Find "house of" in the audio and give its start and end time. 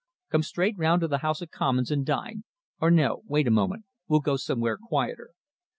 1.19-1.51